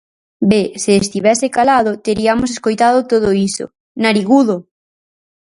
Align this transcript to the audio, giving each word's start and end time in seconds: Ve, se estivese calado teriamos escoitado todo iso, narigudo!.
Ve, 0.51 0.63
se 0.83 0.91
estivese 1.03 1.47
calado 1.57 1.91
teriamos 2.07 2.49
escoitado 2.55 2.99
todo 3.11 3.27
iso, 3.47 3.65
narigudo!. 4.03 4.55